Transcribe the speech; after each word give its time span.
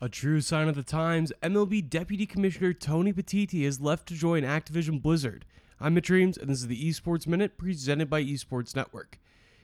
A 0.00 0.08
true 0.08 0.40
sign 0.40 0.68
of 0.68 0.76
the 0.76 0.84
times, 0.84 1.32
MLB 1.42 1.90
Deputy 1.90 2.24
Commissioner 2.24 2.72
Tony 2.72 3.12
Petitti 3.12 3.64
has 3.64 3.80
left 3.80 4.06
to 4.06 4.14
join 4.14 4.44
Activision 4.44 5.02
Blizzard. 5.02 5.44
I'm 5.80 5.94
Mitch 5.94 6.08
Reames, 6.08 6.38
and 6.38 6.48
this 6.48 6.60
is 6.60 6.68
the 6.68 6.88
Esports 6.88 7.26
Minute 7.26 7.58
presented 7.58 8.08
by 8.08 8.22
Esports 8.22 8.76
Network. 8.76 9.18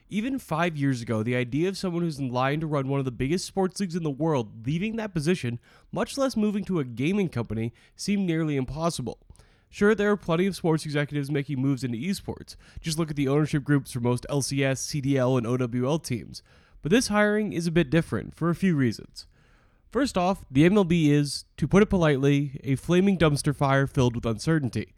Even 0.09 0.37
five 0.37 0.75
years 0.75 1.01
ago, 1.01 1.23
the 1.23 1.37
idea 1.37 1.69
of 1.69 1.77
someone 1.77 2.03
who's 2.03 2.19
in 2.19 2.33
line 2.33 2.59
to 2.59 2.67
run 2.67 2.89
one 2.89 2.99
of 2.99 3.05
the 3.05 3.11
biggest 3.11 3.45
sports 3.45 3.79
leagues 3.79 3.95
in 3.95 4.03
the 4.03 4.09
world 4.09 4.67
leaving 4.67 4.97
that 4.97 5.13
position, 5.13 5.57
much 5.93 6.17
less 6.17 6.35
moving 6.35 6.65
to 6.65 6.79
a 6.79 6.83
gaming 6.83 7.29
company, 7.29 7.71
seemed 7.95 8.27
nearly 8.27 8.57
impossible. 8.57 9.19
Sure, 9.69 9.95
there 9.95 10.11
are 10.11 10.17
plenty 10.17 10.45
of 10.47 10.55
sports 10.57 10.83
executives 10.83 11.31
making 11.31 11.61
moves 11.61 11.81
into 11.81 11.97
esports. 11.97 12.57
Just 12.81 12.99
look 12.99 13.09
at 13.09 13.15
the 13.15 13.29
ownership 13.29 13.63
groups 13.63 13.93
for 13.93 14.01
most 14.01 14.25
LCS, 14.29 15.01
CDL, 15.01 15.37
and 15.37 15.47
OWL 15.47 15.99
teams. 15.99 16.43
But 16.81 16.91
this 16.91 17.07
hiring 17.07 17.53
is 17.53 17.67
a 17.67 17.71
bit 17.71 17.89
different 17.89 18.35
for 18.35 18.49
a 18.49 18.55
few 18.55 18.75
reasons. 18.75 19.27
First 19.95 20.17
off, 20.17 20.43
the 20.51 20.69
MLB 20.69 21.07
is, 21.07 21.45
to 21.55 21.69
put 21.69 21.81
it 21.81 21.85
politely, 21.85 22.59
a 22.65 22.75
flaming 22.75 23.17
dumpster 23.17 23.55
fire 23.55 23.87
filled 23.87 24.13
with 24.13 24.25
uncertainty. 24.25 24.93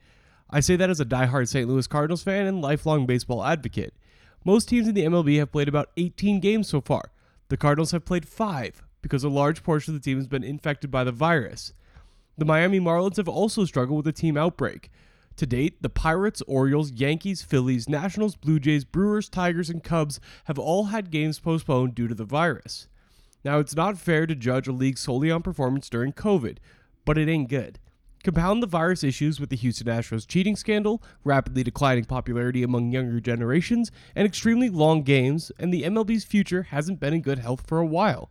I 0.50 0.60
say 0.60 0.76
that 0.76 0.90
as 0.90 1.00
a 1.00 1.06
die-hard 1.06 1.48
St. 1.48 1.70
Louis 1.70 1.86
Cardinals 1.86 2.24
fan 2.24 2.48
and 2.48 2.64
lifelong 2.64 3.06
baseball 3.06 3.44
advocate. 3.44 3.94
Most 4.44 4.68
teams 4.68 4.88
in 4.88 4.96
the 4.96 5.06
MLB 5.06 5.38
have 5.38 5.52
played 5.52 5.68
about 5.68 5.92
18 5.98 6.40
games 6.40 6.68
so 6.68 6.82
far. 6.82 7.12
The 7.50 7.58
Cardinals 7.58 7.92
have 7.92 8.06
played 8.06 8.28
5 8.28 8.82
because 9.04 9.24
a 9.24 9.30
large 9.30 9.62
portion 9.62 9.94
of 9.94 10.02
the 10.02 10.04
team 10.04 10.18
has 10.18 10.26
been 10.26 10.44
infected 10.44 10.90
by 10.90 11.04
the 11.04 11.12
virus. 11.12 11.74
The 12.36 12.46
Miami 12.46 12.80
Marlins 12.80 13.18
have 13.18 13.30
also 13.30 13.66
struggled 13.66 13.98
with 13.98 14.08
a 14.08 14.20
team 14.20 14.36
outbreak. 14.36 14.90
To 15.36 15.46
date, 15.46 15.84
the 15.84 15.90
Pirates, 15.90 16.42
Orioles, 16.48 16.92
Yankees, 16.92 17.44
Phillies, 17.44 17.88
Nationals, 17.88 18.36
Blue 18.36 18.60
Jays, 18.60 18.84
Brewers, 18.84 19.30
Tigers, 19.30 19.70
and 19.70 19.84
Cubs 19.84 20.20
have 20.46 20.58
all 20.58 20.86
had 20.86 21.12
games 21.12 21.40
postponed 21.40 21.94
due 21.94 22.08
to 22.08 22.16
the 22.16 22.26
virus. 22.26 22.88
Now, 23.44 23.60
it's 23.60 23.76
not 23.76 23.98
fair 23.98 24.28
to 24.28 24.36
judge 24.36 24.68
a 24.68 24.72
league 24.72 24.98
solely 24.98 25.32
on 25.32 25.42
performance 25.42 25.90
during 25.90 26.14
COVID, 26.14 26.58
but 27.06 27.18
it 27.18 27.30
ain't 27.30 27.50
good. 27.50 27.80
Compound 28.24 28.62
the 28.62 28.68
virus 28.68 29.04
issues 29.04 29.40
with 29.40 29.50
the 29.50 29.56
Houston 29.56 29.88
Astros 29.88 30.28
cheating 30.28 30.56
scandal, 30.56 31.02
rapidly 31.24 31.64
declining 31.64 32.04
popularity 32.04 32.64
among 32.64 32.92
younger 32.92 33.20
generations, 33.20 33.92
and 34.16 34.28
extremely 34.28 34.70
long 34.70 35.04
games, 35.04 35.52
and 35.60 35.74
the 35.74 35.84
MLB's 35.84 36.26
future 36.26 36.64
hasn't 36.64 37.00
been 37.00 37.14
in 37.14 37.22
good 37.22 37.40
health 37.40 37.66
for 37.66 37.80
a 37.80 37.86
while. 37.86 38.30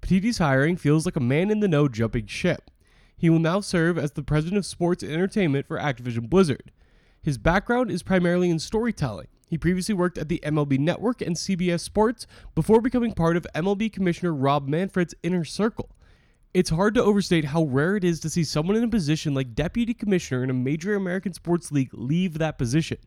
Petitti's 0.00 0.38
hiring 0.38 0.76
feels 0.76 1.04
like 1.04 1.16
a 1.16 1.20
man 1.20 1.50
in 1.50 1.60
the 1.60 1.68
know 1.68 1.88
jumping 1.88 2.26
ship. 2.26 2.70
He 3.16 3.28
will 3.30 3.38
now 3.38 3.60
serve 3.60 3.98
as 3.98 4.12
the 4.12 4.22
president 4.22 4.58
of 4.58 4.66
sports 4.66 5.02
and 5.02 5.12
entertainment 5.12 5.66
for 5.66 5.78
Activision 5.78 6.28
Blizzard. 6.28 6.72
His 7.22 7.36
background 7.36 7.90
is 7.90 8.02
primarily 8.02 8.48
in 8.48 8.58
storytelling, 8.58 9.26
he 9.48 9.58
previously 9.58 9.94
worked 9.94 10.18
at 10.18 10.28
the 10.28 10.40
MLB 10.44 10.78
Network 10.78 11.22
and 11.22 11.34
CBS 11.34 11.80
Sports 11.80 12.26
before 12.54 12.80
becoming 12.80 13.12
part 13.12 13.36
of 13.36 13.46
MLB 13.54 13.92
Commissioner 13.92 14.34
Rob 14.34 14.68
Manfred's 14.68 15.14
inner 15.22 15.44
circle. 15.44 15.90
It's 16.54 16.70
hard 16.70 16.94
to 16.94 17.02
overstate 17.02 17.46
how 17.46 17.64
rare 17.64 17.96
it 17.96 18.04
is 18.04 18.20
to 18.20 18.30
see 18.30 18.44
someone 18.44 18.76
in 18.76 18.84
a 18.84 18.88
position 18.88 19.34
like 19.34 19.54
Deputy 19.54 19.94
Commissioner 19.94 20.44
in 20.44 20.50
a 20.50 20.54
major 20.54 20.94
American 20.94 21.32
sports 21.32 21.72
league 21.72 21.90
leave 21.92 22.38
that 22.38 22.58
position. 22.58 22.98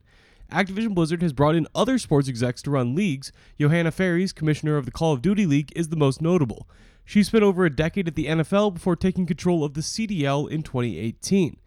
Activision 0.51 0.93
Blizzard 0.93 1.21
has 1.21 1.33
brought 1.33 1.55
in 1.55 1.67
other 1.73 1.97
sports 1.97 2.27
execs 2.27 2.61
to 2.63 2.71
run 2.71 2.93
leagues. 2.93 3.31
Johanna 3.59 3.91
Faries, 3.91 4.33
commissioner 4.33 4.77
of 4.77 4.85
the 4.85 4.91
Call 4.91 5.13
of 5.13 5.21
Duty 5.21 5.45
League, 5.45 5.71
is 5.75 5.89
the 5.89 5.95
most 5.95 6.21
notable. 6.21 6.67
She 7.05 7.23
spent 7.23 7.43
over 7.43 7.65
a 7.65 7.75
decade 7.75 8.07
at 8.07 8.15
the 8.15 8.27
NFL 8.27 8.73
before 8.73 8.95
taking 8.95 9.25
control 9.25 9.63
of 9.63 9.73
the 9.73 9.81
CDL 9.81 10.49
in 10.49 10.61
2018. 10.61 11.57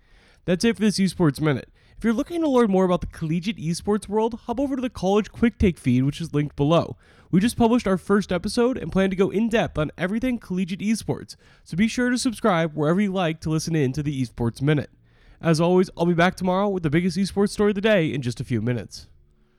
That's 0.44 0.64
it 0.64 0.76
for 0.76 0.82
this 0.82 0.98
Esports 0.98 1.40
Minute. 1.40 1.70
If 2.04 2.06
you're 2.08 2.12
looking 2.12 2.42
to 2.42 2.50
learn 2.50 2.70
more 2.70 2.84
about 2.84 3.00
the 3.00 3.06
collegiate 3.06 3.56
esports 3.56 4.10
world, 4.10 4.40
hop 4.40 4.60
over 4.60 4.76
to 4.76 4.82
the 4.82 4.90
College 4.90 5.32
Quick 5.32 5.56
Take 5.56 5.78
feed, 5.78 6.02
which 6.02 6.20
is 6.20 6.34
linked 6.34 6.54
below. 6.54 6.98
We 7.30 7.40
just 7.40 7.56
published 7.56 7.86
our 7.86 7.96
first 7.96 8.30
episode 8.30 8.76
and 8.76 8.92
plan 8.92 9.08
to 9.08 9.16
go 9.16 9.30
in 9.30 9.48
depth 9.48 9.78
on 9.78 9.90
everything 9.96 10.38
collegiate 10.38 10.80
esports, 10.80 11.36
so 11.64 11.78
be 11.78 11.88
sure 11.88 12.10
to 12.10 12.18
subscribe 12.18 12.74
wherever 12.74 13.00
you 13.00 13.10
like 13.10 13.40
to 13.40 13.48
listen 13.48 13.74
in 13.74 13.94
to 13.94 14.02
the 14.02 14.22
Esports 14.22 14.60
Minute. 14.60 14.90
As 15.40 15.62
always, 15.62 15.88
I'll 15.96 16.04
be 16.04 16.12
back 16.12 16.36
tomorrow 16.36 16.68
with 16.68 16.82
the 16.82 16.90
biggest 16.90 17.16
esports 17.16 17.52
story 17.52 17.70
of 17.70 17.76
the 17.76 17.80
day 17.80 18.12
in 18.12 18.20
just 18.20 18.38
a 18.38 18.44
few 18.44 18.60
minutes. 18.60 19.06